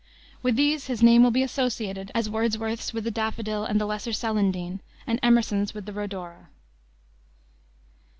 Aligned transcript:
With 0.41 0.55
these 0.55 0.87
his 0.87 1.03
name 1.03 1.21
will 1.21 1.29
be 1.29 1.43
associated 1.43 2.11
as 2.15 2.27
Wordsworth's 2.27 2.91
with 2.91 3.03
the 3.03 3.11
daffodil 3.11 3.65
and 3.65 3.79
the 3.79 3.85
lesser 3.85 4.11
celandine, 4.13 4.79
and 5.05 5.19
Emerson's 5.21 5.75
with 5.75 5.85
the 5.85 5.93
rhodora. 5.93 6.47